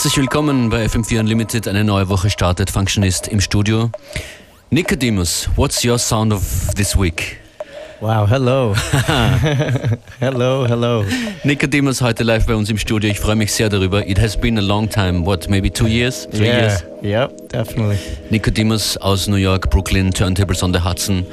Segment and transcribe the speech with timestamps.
[0.00, 1.68] Herzlich willkommen bei FM4 Unlimited.
[1.68, 2.70] Eine neue Woche startet.
[2.70, 3.90] Functionist im Studio.
[4.70, 6.42] Nicodemus, what's your sound of
[6.74, 7.36] this week?
[8.00, 8.74] Wow, hello.
[10.18, 11.04] hello, hello.
[11.44, 13.10] Nicodemus heute live bei uns im Studio.
[13.10, 14.08] Ich freue mich sehr darüber.
[14.08, 15.26] It has been a long time.
[15.26, 16.26] What, maybe two years?
[16.30, 16.84] Three yeah, years?
[17.02, 17.98] Yep, definitely.
[18.30, 21.26] Nicodemus aus New York, Brooklyn, Turntables on the Hudson.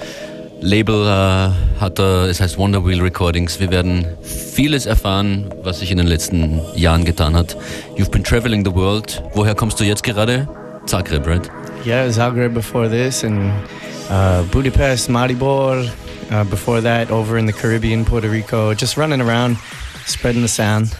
[0.61, 3.59] Label äh, hat er, es heißt Wonder Wheel Recordings.
[3.59, 7.55] Wir werden vieles erfahren, was sich in den letzten Jahren getan hat.
[7.95, 9.21] You've been traveling the world.
[9.33, 10.47] Woher kommst du jetzt gerade?
[10.87, 11.49] Zagreb, right?
[11.85, 13.51] Yeah, Zagreb before this and
[14.09, 15.85] uh, Budapest, Maribor,
[16.31, 19.57] uh, before that, over in the Caribbean, Puerto Rico, just running around,
[20.05, 20.95] spreading the sound.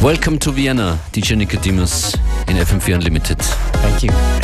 [0.00, 2.14] Welcome to Vienna, DJ Nicodemus
[2.48, 3.38] in FM4 Unlimited.
[3.40, 4.43] Thank you.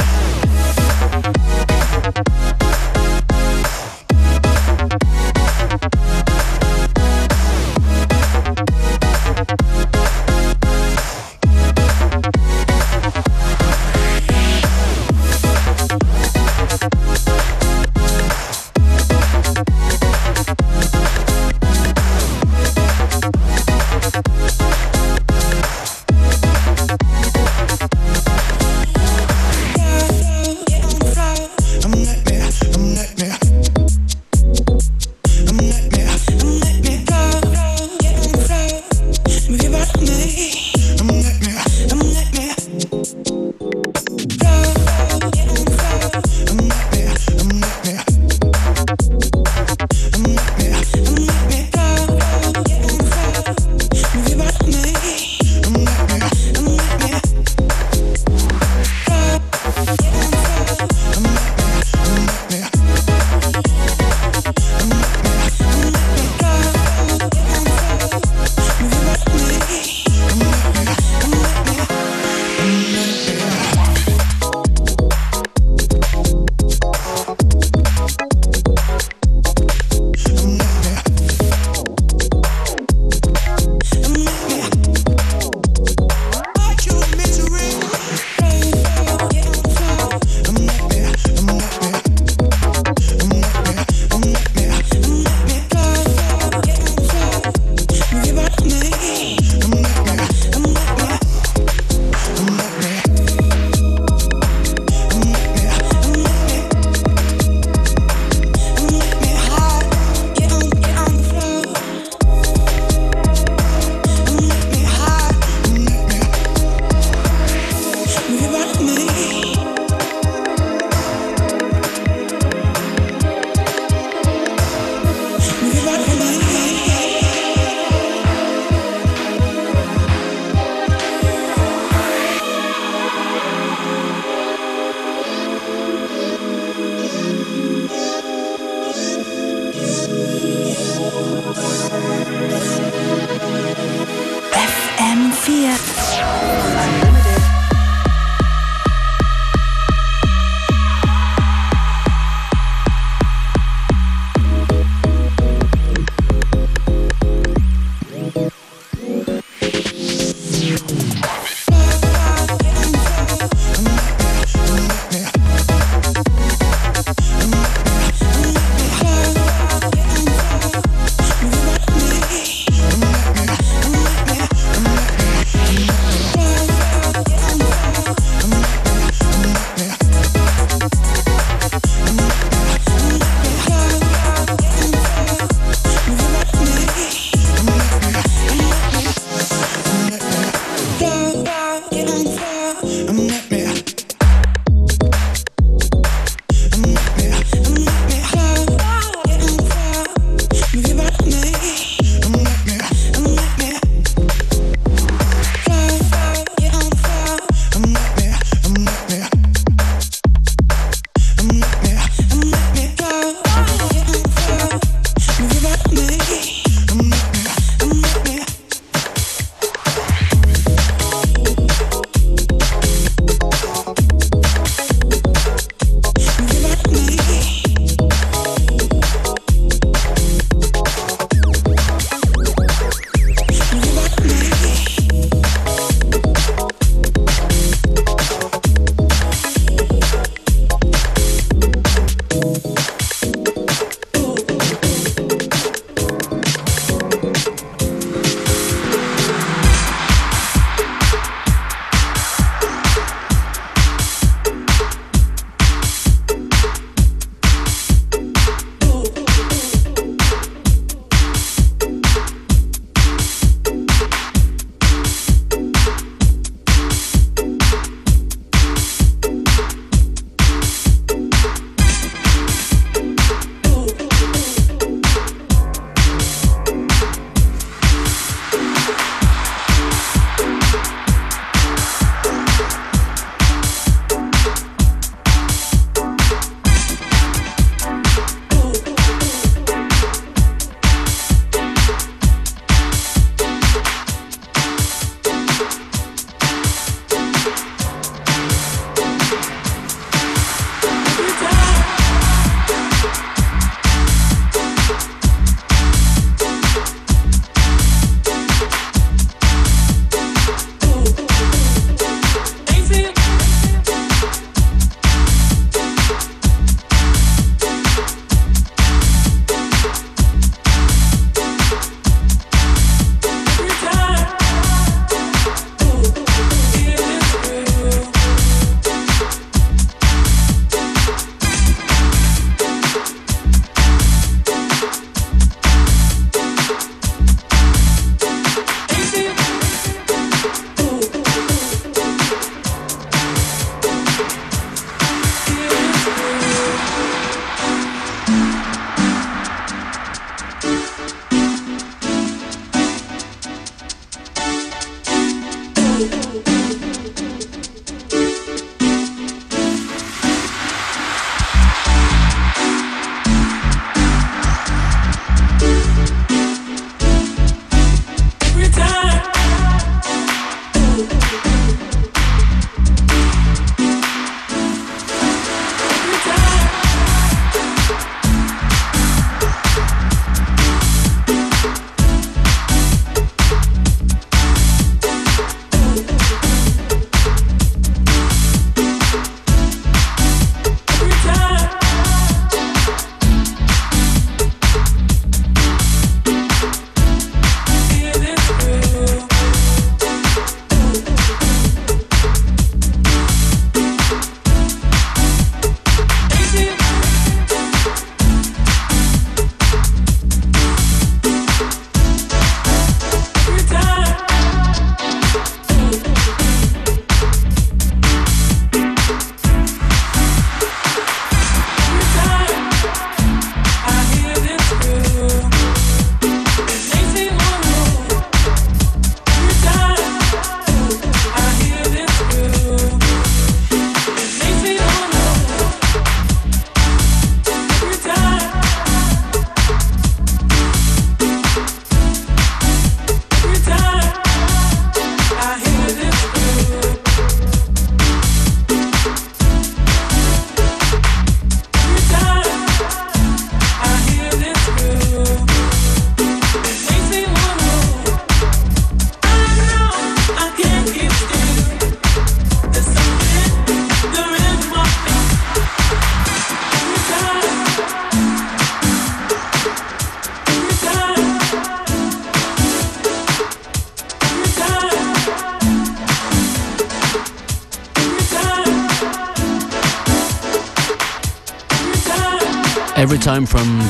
[145.40, 145.89] Fiat.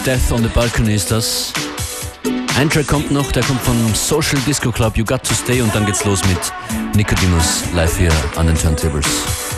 [0.06, 1.52] Death on the Balcony ist das.
[2.56, 5.74] Ein Track kommt noch, der kommt von Social Disco Club, You Got to Stay und
[5.74, 6.38] dann geht's los mit
[6.94, 9.49] Nicodemus live hier an den Turntables.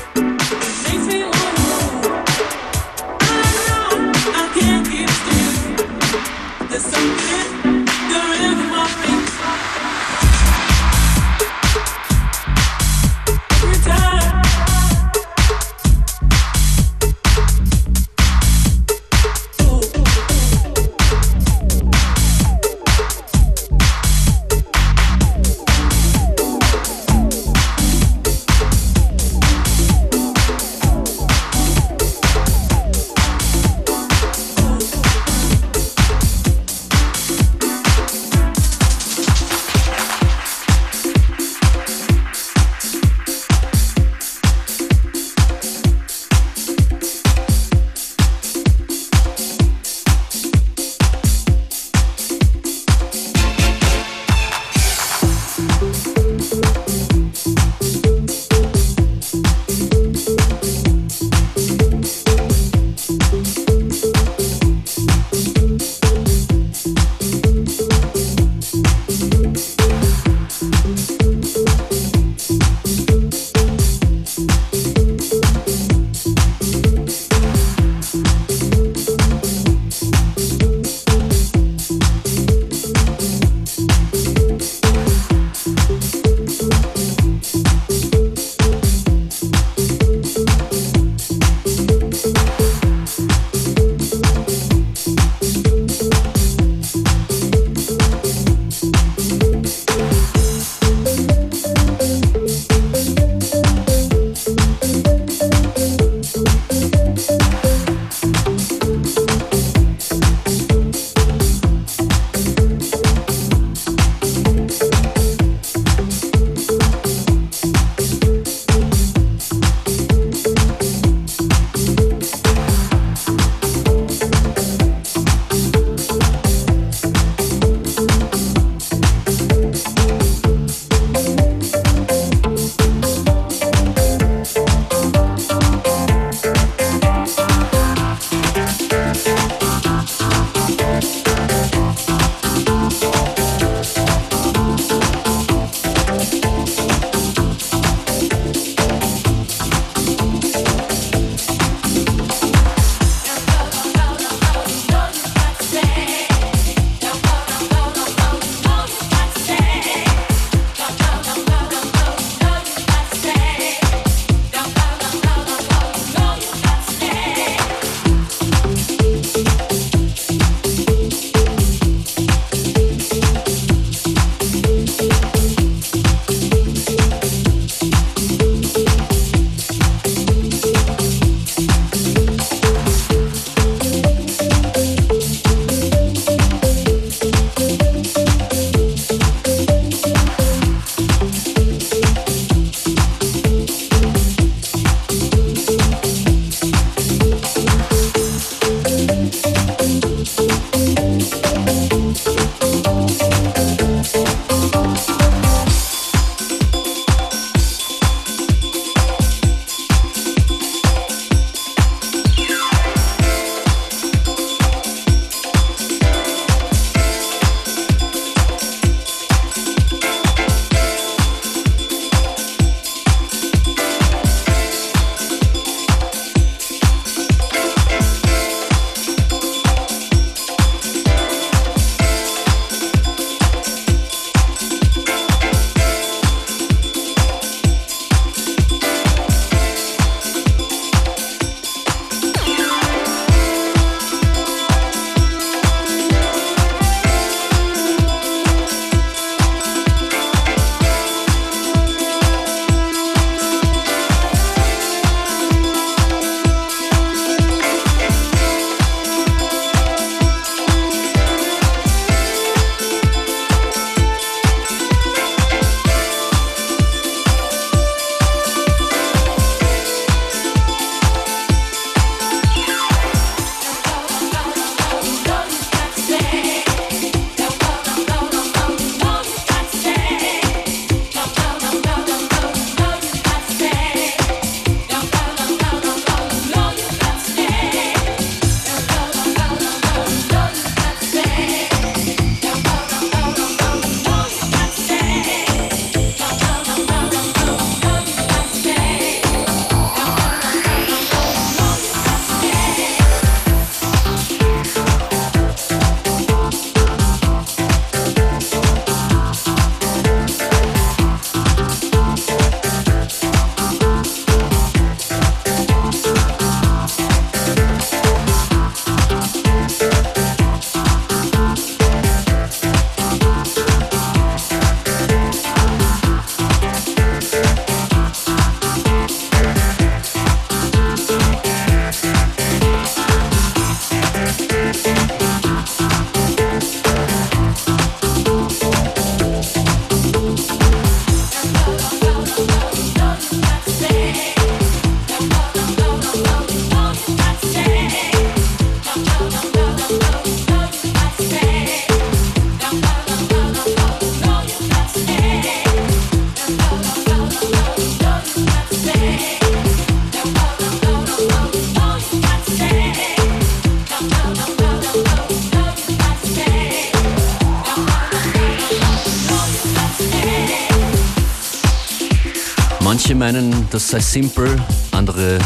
[373.33, 374.61] Meinen, das sei simpel,
[374.91, 375.39] andere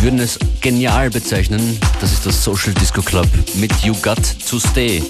[0.00, 1.78] würden es genial bezeichnen.
[2.00, 4.18] Das ist das Social Disco Club mit You Got
[4.48, 5.02] to Stay.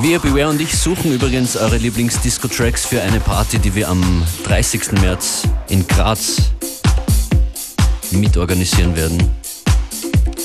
[0.00, 4.92] Wir, Beware und ich, suchen übrigens eure Lieblings-Disco-Tracks für eine Party, die wir am 30.
[5.00, 6.36] März in Graz
[8.10, 9.18] mitorganisieren werden.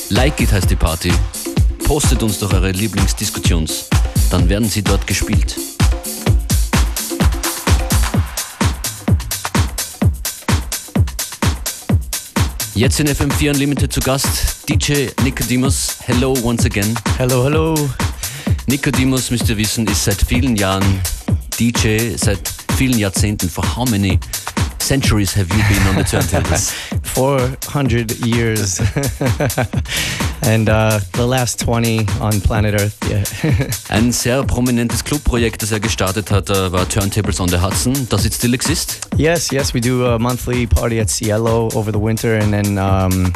[0.10, 1.12] Like It heißt die Party.
[1.84, 3.88] Postet uns doch eure Lieblings-Disco-Tunes.
[4.30, 5.56] Dann werden sie dort gespielt.
[12.74, 15.98] Jetzt in FM4 Unlimited zu Gast DJ Nicodemus.
[16.06, 16.96] Hello once again.
[17.18, 17.76] Hello, hello.
[18.68, 21.02] Nicodemus, müsst ihr wissen, ist seit vielen Jahren
[21.60, 22.40] DJ, seit
[22.78, 23.50] vielen Jahrzehnten.
[23.50, 24.18] For how many
[24.80, 26.72] centuries have you been on the turntables?
[27.04, 28.82] 400 years.
[30.44, 33.24] and uh, the last 20 on planet Earth, yeah.
[33.90, 38.08] Ein sehr prominentes Clubprojekt, das er gestartet hat, uh, war Turntables on the Hudson.
[38.10, 39.08] Does it still exist?
[39.18, 43.32] yes, yes, we do a monthly party at Cielo over the winter and then um,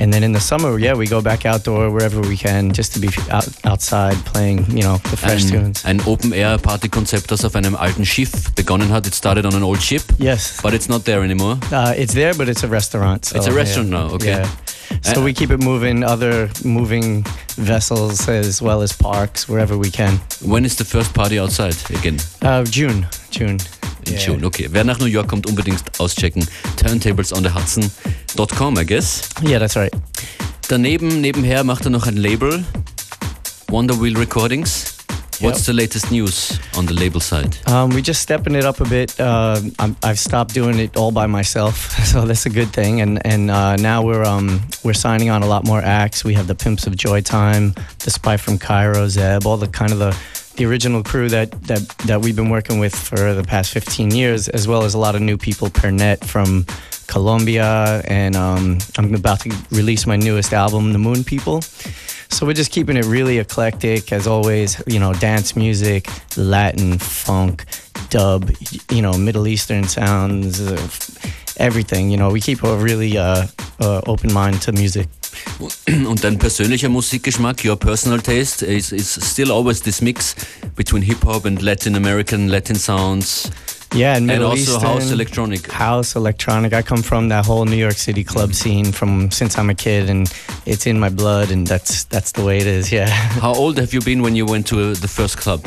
[0.00, 3.00] and then in the summer, yeah, we go back outdoor wherever we can just to
[3.00, 5.84] be out, outside playing, you know, the fresh Ein, tunes.
[5.84, 9.06] ein Open-Air-Party-Konzept, das auf einem alten Schiff begonnen hat.
[9.08, 10.58] It started on an old ship, Yes.
[10.62, 11.58] but it's not there anymore.
[11.72, 13.24] Uh, it's there, but it's a restaurant.
[13.24, 13.98] So, It's a restaurant yeah.
[13.98, 14.26] now, okay.
[14.42, 14.48] Yeah.
[15.02, 17.24] So we keep it moving, other moving
[17.56, 20.20] vessels as well as parks, wherever we can.
[20.44, 22.18] When is the first party outside again?
[22.42, 23.58] Uh, June, June.
[24.06, 24.24] In Yeah.
[24.24, 24.68] June, okay.
[24.70, 26.46] Wer nach New York kommt, unbedingt auschecken.
[26.76, 29.28] Turntablesonthehudson.com, I guess.
[29.42, 29.92] Yeah, that's right.
[30.68, 32.64] Daneben, nebenher macht er noch ein Label,
[33.68, 34.97] Wonder Wheel Recordings.
[35.40, 35.66] What's Yep.
[35.66, 37.56] the latest news on the label side?
[37.66, 39.18] Um, we just stepping it up a bit.
[39.20, 41.76] Uh, I'm, I've stopped doing it all by myself,
[42.12, 43.00] so that's a good thing.
[43.00, 46.24] And and uh, now we're um, we're signing on a lot more acts.
[46.24, 47.72] We have the Pimps of Joy Time,
[48.04, 50.16] the Spy from Cairo, Zeb, all the kind of the
[50.56, 54.48] the original crew that that that we've been working with for the past 15 years,
[54.48, 55.68] as well as a lot of new people.
[55.70, 56.66] Pernett from
[57.06, 61.62] Colombia, and um, I'm about to release my newest album, The Moon People.
[62.30, 64.82] So we're just keeping it really eclectic, as always.
[64.86, 67.64] You know, dance music, Latin, funk,
[68.10, 68.50] dub,
[68.90, 70.88] you know, Middle Eastern sounds, uh,
[71.56, 72.10] everything.
[72.10, 73.46] You know, we keep a really uh,
[73.80, 75.08] uh, open mind to music.
[75.86, 80.34] Und dein persönlicher Musikgeschmack, your personal taste, is, is still always this mix
[80.76, 83.50] between hip hop and Latin American, Latin sounds,
[83.94, 85.66] Yeah, and and also Eastern house electronic.
[85.72, 86.72] house electronic.
[86.72, 90.10] I come from that whole New York City club scene from since I'm a kid,
[90.10, 90.30] and
[90.66, 92.92] it's in my blood, and that's that's the way it is.
[92.92, 93.08] Yeah,
[93.40, 95.60] How old have you been when you went to uh, the first club?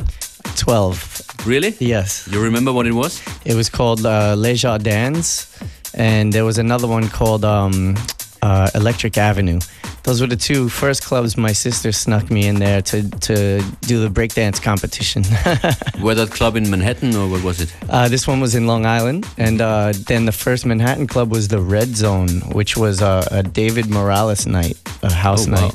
[0.55, 1.21] twelve.
[1.45, 1.73] Really?
[1.79, 3.19] Yes, You remember what it was?
[3.45, 5.47] it was called uh, Les Jardins,
[5.95, 7.95] and there was another one called um,
[8.43, 9.59] uh, Electric Avenue.
[10.03, 14.01] Those were the two first clubs my sister snuck me in there to to do
[14.01, 15.21] the breakdance competition.
[16.03, 17.71] Were that club in Manhattan or what was it?
[17.89, 21.47] Uh, this one was in Long Island, and uh, then the first Manhattan club was
[21.47, 25.61] the Red Zone, which was uh, a David Morales night, a house Oh, wow.
[25.61, 25.73] night,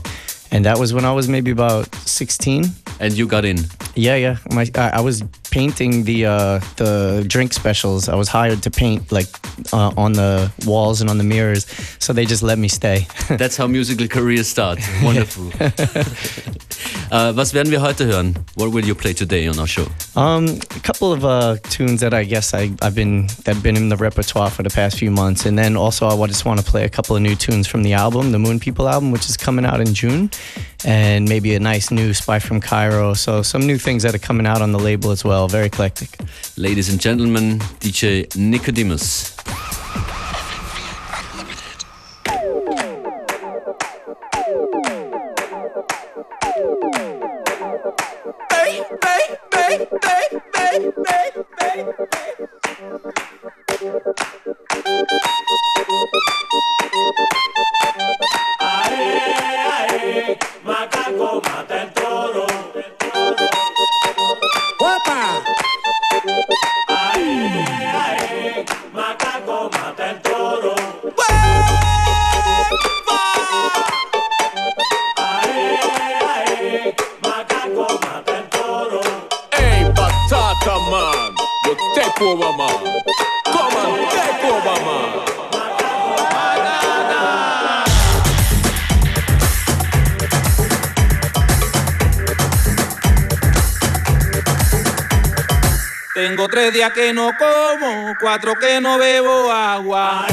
[0.50, 2.64] and that was when I was maybe about sixteen.
[2.98, 3.58] And you got in.
[3.96, 4.36] Yeah, yeah.
[4.52, 8.08] My I, I was painting the uh, the drink specials.
[8.08, 9.28] I was hired to paint like
[9.72, 11.66] uh, on the walls and on the mirrors,
[11.98, 13.06] so they just let me stay.
[13.28, 14.78] That's how musical careers start.
[15.02, 15.50] Wonderful.
[17.10, 18.34] uh, was werden wir heute hören?
[18.56, 19.86] What will you play today on our show?
[20.14, 23.76] Um, a couple of uh, tunes that I guess I, I've been that have been
[23.76, 26.70] in the repertoire for the past few months, and then also I just want to
[26.70, 29.36] play a couple of new tunes from the album, the Moon People album, which is
[29.38, 30.30] coming out in June,
[30.84, 33.14] and maybe a nice new Spy from Cairo.
[33.14, 35.46] So some new things that are coming out on the label as well.
[35.46, 36.18] Very eclectic.
[36.56, 39.36] Ladies and gentlemen, DJ Nicodemus.
[54.86, 55.75] Macaco
[96.16, 100.26] Tengo tres días que no como, cuatro que no bebo agua.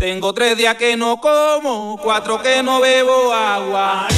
[0.00, 4.08] Tengo tres días que no como, cuatro que no bebo agua.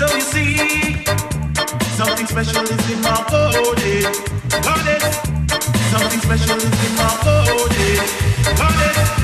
[0.00, 0.99] So you see,
[2.00, 4.00] Something special is in my body.
[4.62, 5.02] Got it.
[5.90, 7.96] Something special is in my body.
[8.56, 9.19] Got it.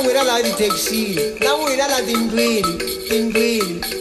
[0.00, 2.76] wera la di taxi, la wera la din green,
[3.08, 3.97] din green.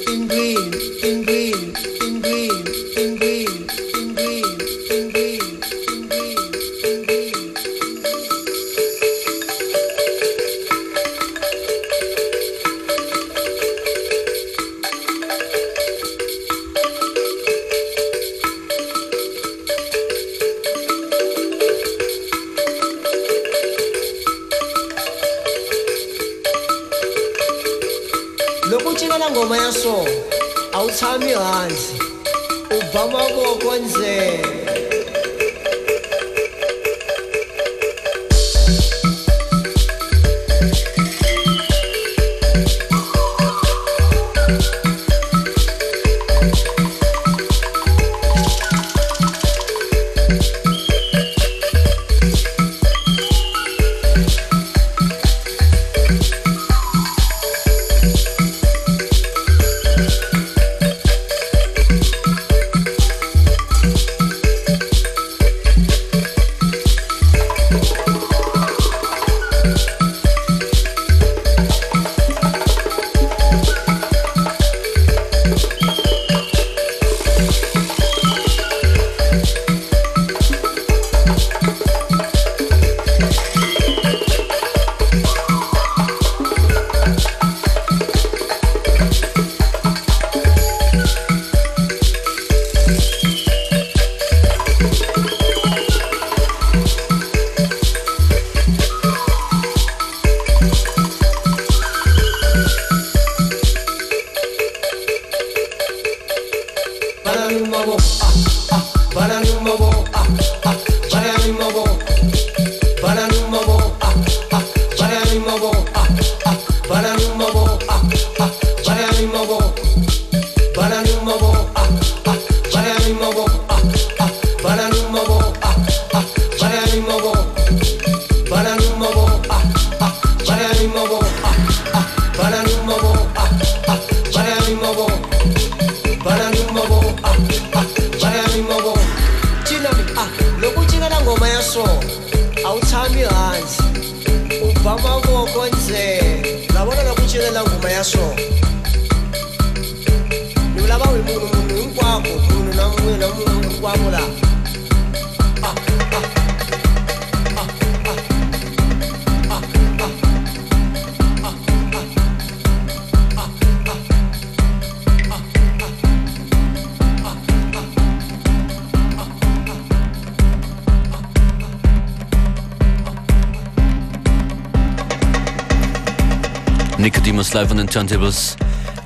[177.97, 178.55] Turntables.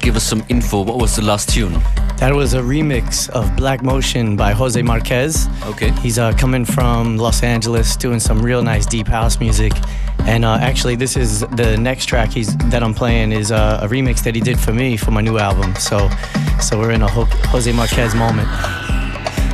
[0.02, 0.82] Give us some info.
[0.82, 1.74] What was the last tune?
[2.18, 5.48] That was a remix of Black Motion by Jose Marquez.
[5.64, 5.92] Okay.
[6.02, 9.72] He's uh, coming from Los Angeles, doing some real nice deep house music.
[10.26, 13.88] And uh, actually, this is the next track he's that I'm playing is uh, a
[13.88, 15.74] remix that he did for me for my new album.
[15.76, 16.10] So,
[16.60, 18.50] so we're in a Jose Marquez moment.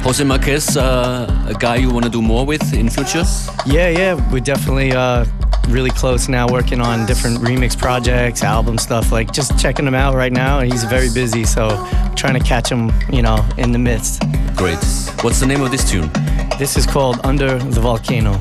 [0.04, 3.24] Jose Marquez, uh, a guy you want to do more with in future?
[3.66, 5.26] Yeah, yeah, we're definitely uh,
[5.68, 9.12] really close now, working on different remix projects, album stuff.
[9.12, 11.44] Like just checking him out right now, and he's very busy.
[11.44, 11.70] So
[12.16, 14.24] trying to catch him, you know, in the midst.
[14.56, 14.80] Great.
[15.22, 16.10] What's the name of this tune?
[16.58, 18.40] This is called Under the Volcano.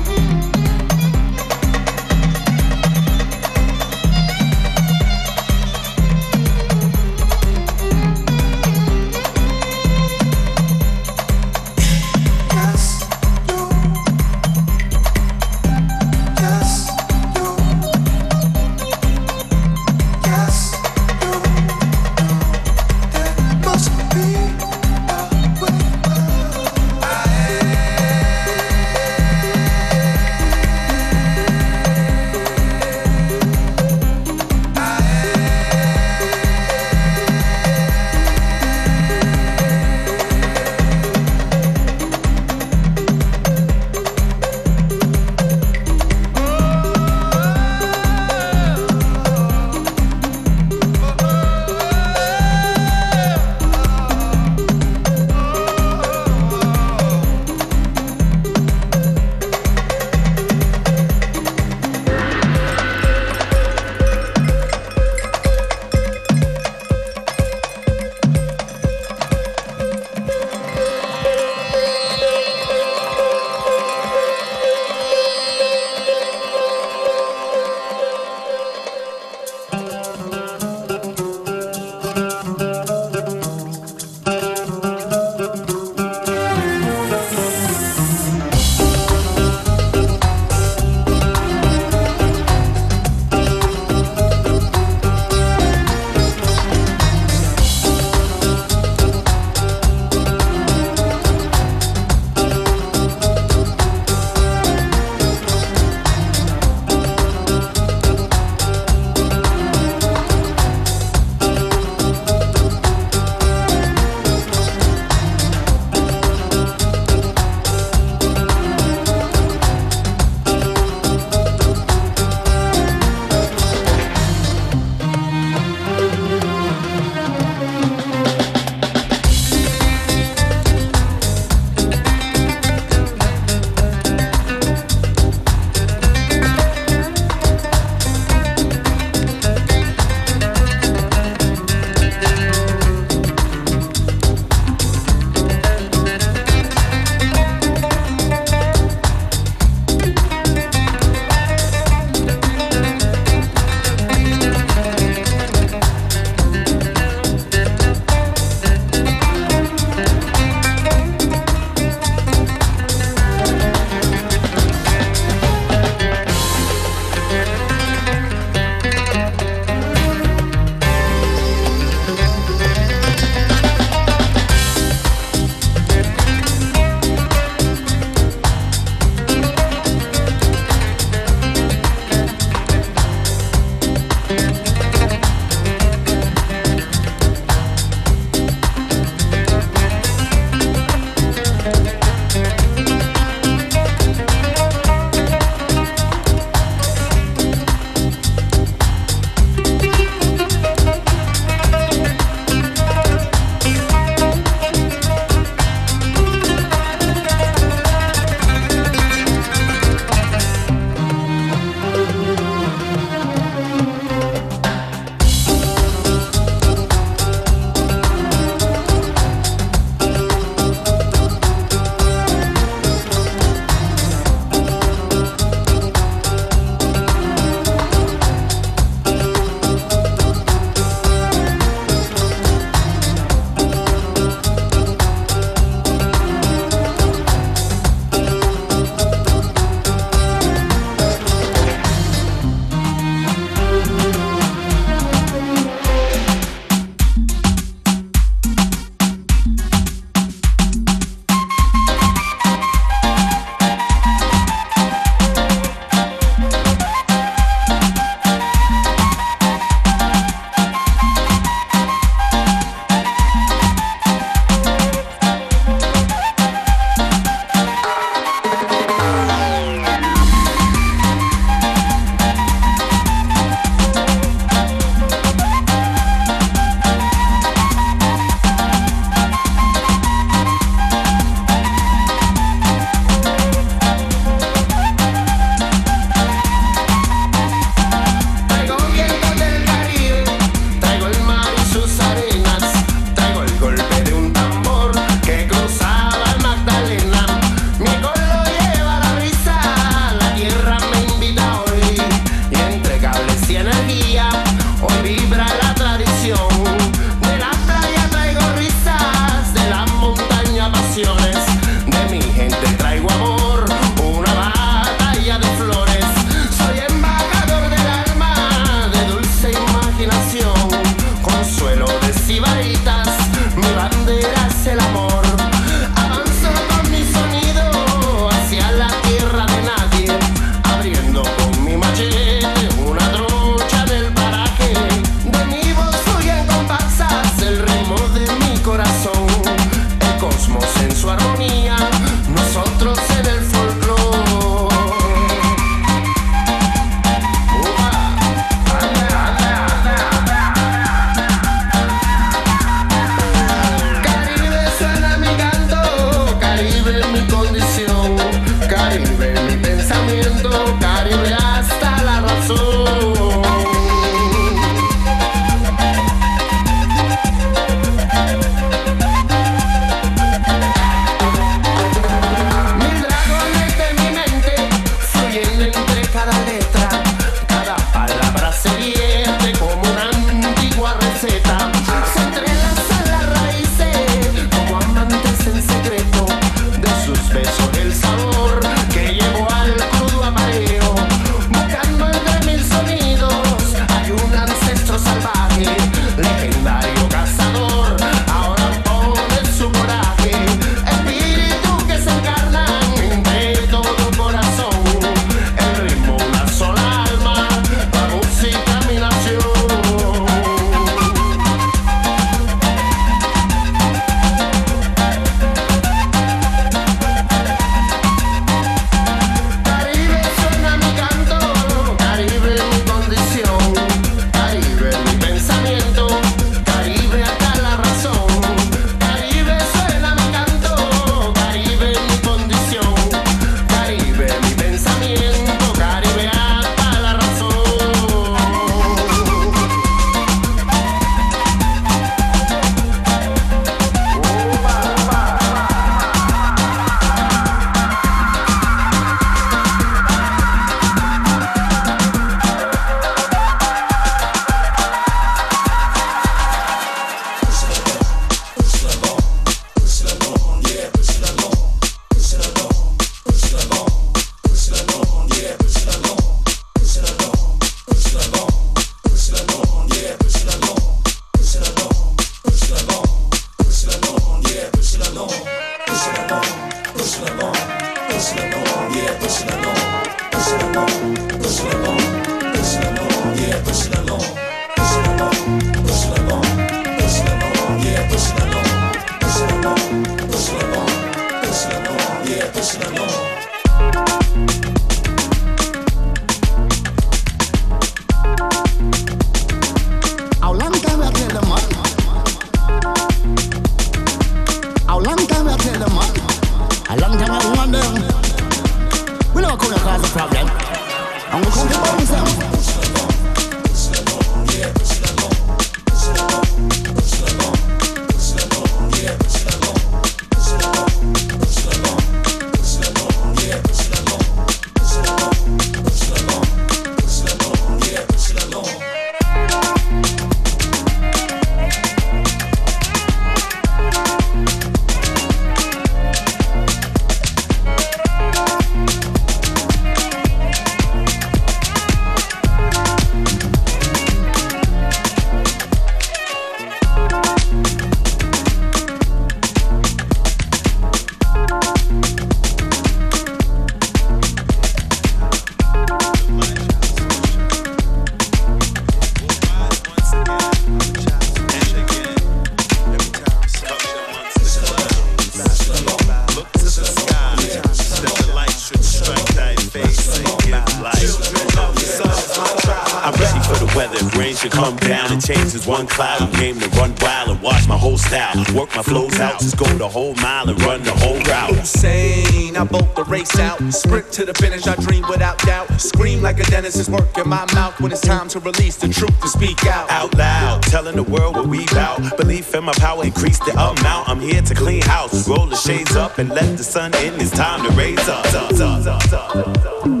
[574.21, 576.21] Rain should come down and change as one cloud.
[576.21, 578.37] I came to run wild and watch my whole style.
[578.53, 581.57] Work my flows out, just go the whole mile and run the whole route.
[581.57, 583.57] Insane, I bolt the race out.
[583.73, 585.81] Sprint to the finish, I dream without doubt.
[585.81, 589.19] Scream like a dentist is working my mouth when it's time to release the truth
[589.21, 589.89] to speak out.
[589.89, 592.15] Out loud, telling the world what we bout.
[592.15, 594.07] Belief in my power, increase the amount.
[594.07, 597.19] I'm here to clean house, roll the shades up and let the sun in.
[597.19, 600.00] It's time to raise up, up.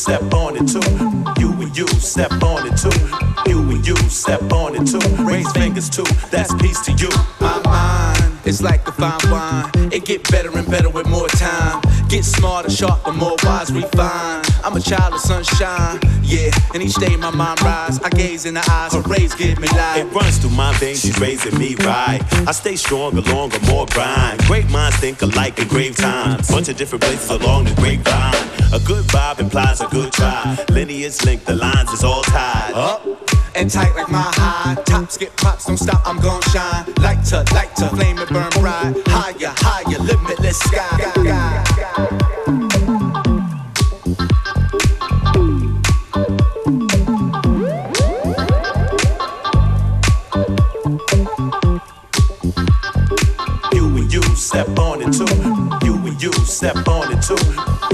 [0.00, 0.80] Step on it too.
[1.38, 3.50] You and you step on it too.
[3.50, 4.98] You and you step on it too.
[5.22, 6.04] Raise fingers too.
[6.30, 7.10] That's peace to you.
[7.38, 9.92] My mind is like the fine wine.
[9.92, 11.82] It get better and better with more time.
[12.08, 14.46] Get smarter, sharper, more wise, refined.
[14.64, 16.50] I'm a child of sunshine, yeah.
[16.74, 17.98] And each day my mind rise.
[18.00, 19.98] I gaze in the eyes, her rays give me life.
[19.98, 22.20] It runs through my veins, she's raising me right.
[22.46, 24.40] I stay stronger, longer, more grind.
[24.44, 26.50] Great minds think alike in grave times.
[26.50, 28.34] Bunch of different places along the grapevine.
[28.72, 30.56] A good vibe implies a good try.
[30.70, 32.72] Lineage linked, the lines is all tied.
[32.74, 34.74] Up and tight like my high.
[34.84, 36.86] Top skip pops, don't stop, I'm gon' shine.
[37.00, 38.94] Lighter, lighter, flame it, burn bright.
[39.06, 40.96] Higher, higher, limitless sky.
[53.72, 55.26] You and you step on it too.
[55.86, 57.36] You and you step on it too.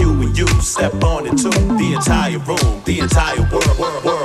[0.00, 1.50] You and you step on it too.
[1.50, 4.15] The entire room, the entire world, world, world.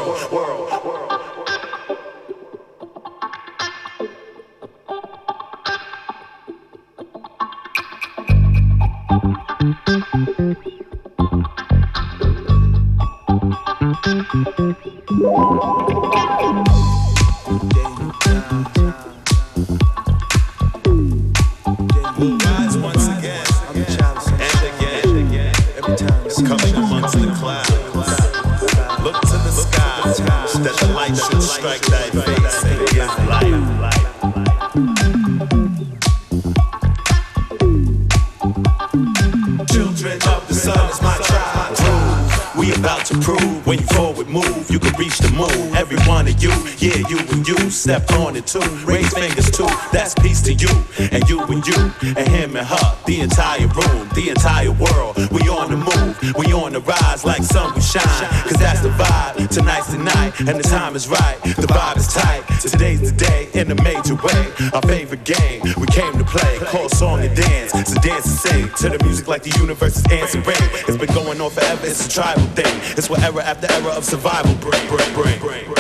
[48.60, 50.68] Raise fingers too, that's peace to you.
[51.00, 55.16] And you and you, and him and her, the entire room, the entire world.
[55.32, 58.04] We on the move, we on the rise like sun we shine.
[58.44, 59.48] Cause that's the vibe.
[59.48, 61.38] Tonight's the night, and the time is right.
[61.44, 62.44] The vibe is tight.
[62.60, 64.52] Today's the day in a major way.
[64.74, 66.60] Our favorite game, we came to play.
[66.60, 67.72] Call song and dance.
[67.72, 70.44] So dance and sing to the music like the universe is answering.
[70.88, 72.76] It's been going on forever, it's a tribal thing.
[72.98, 75.71] It's what era after era of survival bring, bring, bring, bring,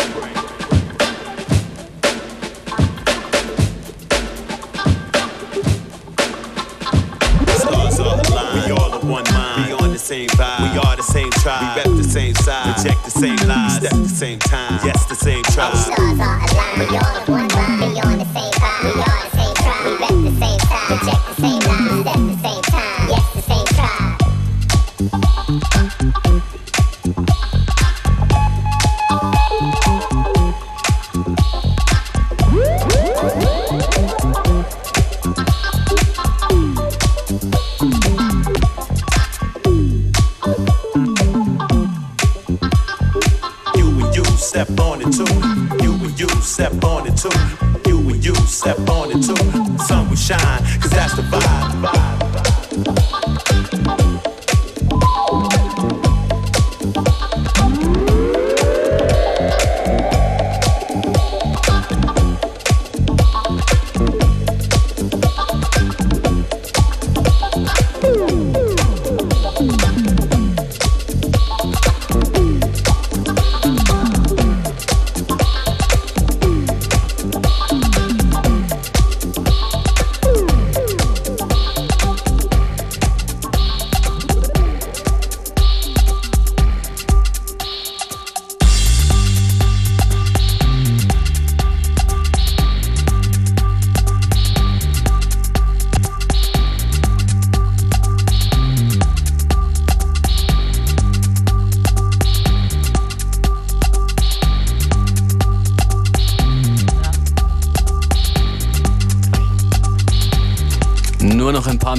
[12.51, 12.77] side.
[12.77, 13.00] Reject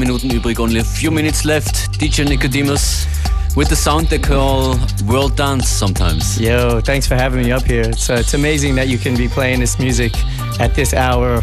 [0.02, 2.00] Minuten übrig, only a few minutes left.
[2.00, 3.06] DJ Nicodemus
[3.54, 4.74] with the sound they call
[5.06, 6.40] world dance sometimes.
[6.40, 7.82] Yo, thanks for having me up here.
[7.82, 10.12] It's, uh, it's amazing that you can be playing this music
[10.58, 11.40] at this hour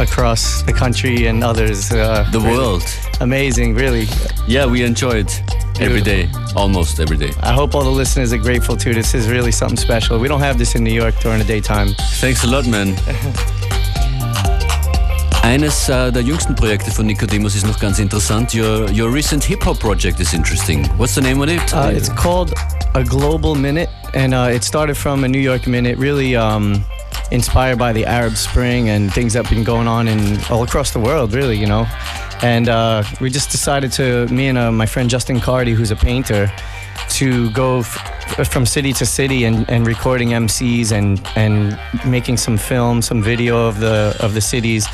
[0.00, 1.92] across the country and others.
[1.92, 2.82] Uh, The really world.
[3.20, 4.08] Amazing, really.
[4.48, 5.42] Yeah, we enjoy it
[5.78, 7.30] every day, almost every day.
[7.44, 8.92] I hope all the listeners are grateful too.
[8.92, 10.18] This is really something special.
[10.18, 11.94] We don't have this in New York during the daytime.
[12.20, 12.96] Thanks a lot, man.
[15.42, 18.54] Eines äh, der jüngsten Projekte von Nicodemus ist noch ganz interessant.
[18.54, 20.86] Your, your recent hip-hop project is interesting.
[20.98, 21.74] What's the name of it?
[21.74, 22.52] Uh, it's called
[22.94, 26.84] a Global Minute, and uh, it started from a New York Minute, really um,
[27.30, 30.90] inspired by the Arab Spring and things that have been going on in all across
[30.90, 31.86] the world, really, you know.
[32.42, 35.96] And uh, we just decided to, me and uh, my friend Justin Cardi, who's a
[35.96, 36.52] painter,
[37.10, 37.82] to go
[38.50, 41.78] from city to city and, and recording MCs and, and
[42.10, 44.86] making some film, some video of the of the cities,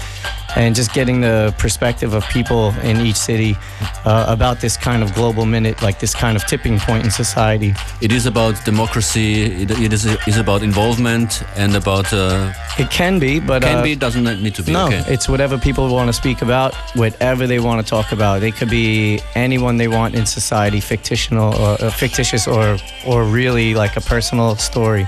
[0.57, 3.57] and just getting the perspective of people in each city
[4.05, 7.75] uh, about this kind of global minute, like this kind of tipping point in society.
[8.01, 9.63] It is about democracy.
[9.63, 12.13] It, it is, is about involvement and about.
[12.13, 14.73] Uh, It can be, but can uh, be doesn't need to be.
[14.73, 15.05] No, okay.
[15.07, 18.41] it's whatever people want to speak about, whatever they want to talk about.
[18.41, 23.75] They could be anyone they want in society, fictional or uh, fictitious, or or really
[23.75, 25.07] like a personal story.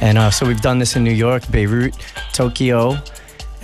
[0.00, 1.94] And uh, so we've done this in New York, Beirut,
[2.32, 2.96] Tokyo,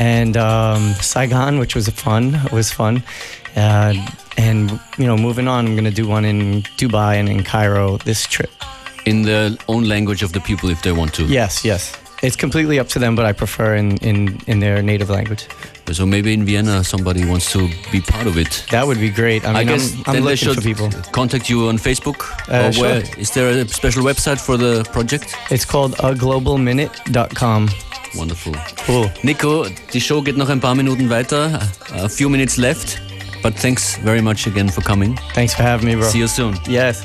[0.00, 2.40] and um, Saigon, which was fun.
[2.52, 3.02] Was fun.
[3.54, 3.94] Uh,
[4.36, 8.26] and you know, moving on, I'm gonna do one in Dubai and in Cairo this
[8.26, 8.50] trip.
[9.04, 11.24] In the own language of the people, if they want to.
[11.24, 11.96] Yes, yes.
[12.22, 15.48] It's completely up to them, but I prefer in, in, in their native language.
[15.90, 18.66] So maybe in Vienna somebody wants to be part of it.
[18.70, 19.44] That would be great.
[19.46, 20.58] I mean, guess I'm, I'm then they should
[21.12, 22.20] contact you on Facebook.
[22.46, 23.18] Uh, or where, sure.
[23.18, 25.34] is there a special website for the project?
[25.50, 27.70] It's called aglobalminute.com.
[28.14, 28.52] Wonderful.
[28.86, 29.10] Cool.
[29.22, 31.60] Nico, die Show geht noch ein paar Minuten weiter.
[31.94, 33.00] A few minutes left.
[33.42, 35.18] But thanks very much again for coming.
[35.34, 36.08] Thanks for having me, bro.
[36.08, 36.58] See you soon.
[36.68, 37.04] Yes.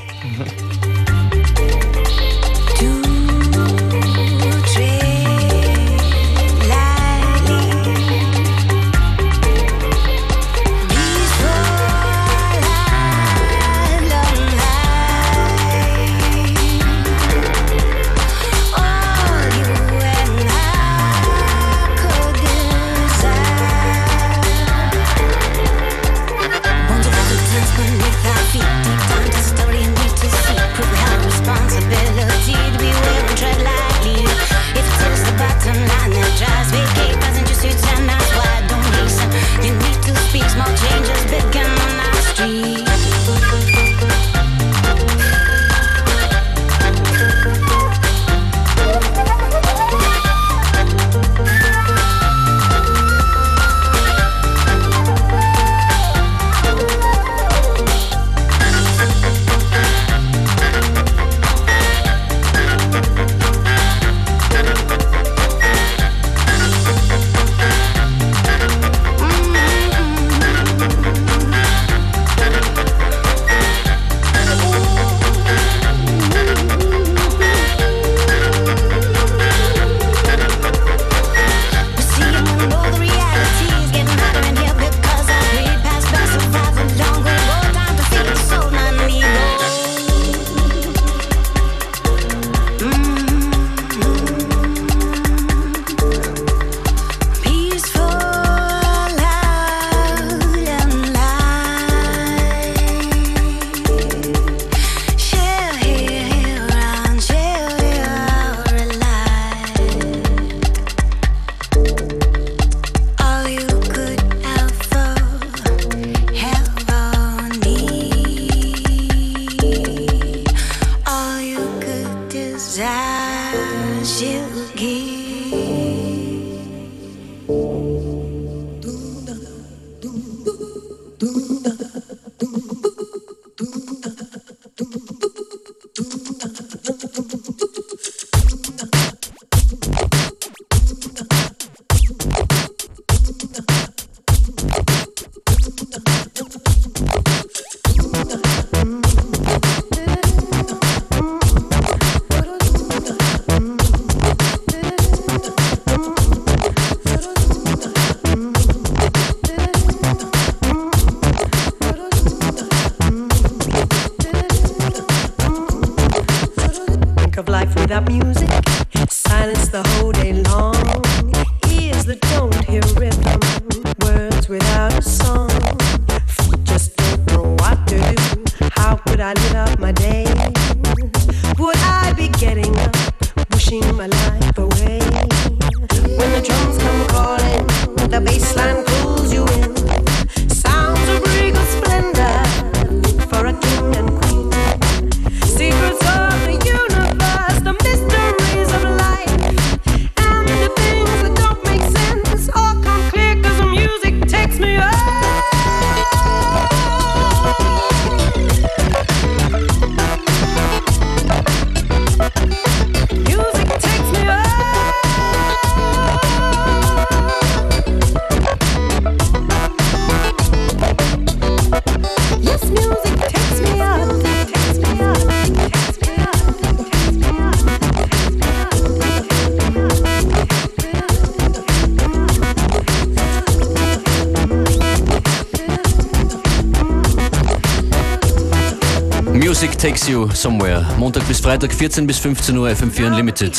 [239.86, 240.84] Takes you somewhere.
[240.98, 243.56] Montag bis Freitag 14 bis 15 Uhr FM4 Unlimited.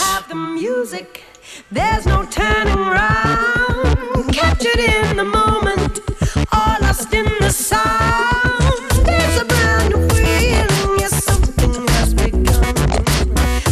[1.71, 4.33] There's no turning round.
[4.33, 6.03] Captured in the moment,
[6.51, 8.75] all lost in the sound.
[9.05, 12.75] There's a brand new feeling, yes, something has begun.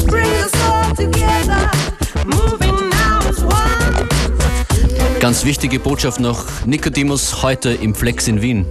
[0.06, 1.70] Brings us all together,
[2.24, 4.08] moving now as one.
[5.18, 6.44] Ganz wichtige Botschaft noch.
[6.66, 8.66] Nicodemus heute im Flex in Wien.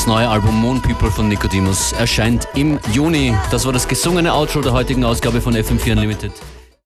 [0.00, 3.34] Das neue Album Moon People von Nicodemus erscheint im Juni.
[3.50, 6.32] Das war das gesungene Outro der heutigen Ausgabe von FM4 Unlimited.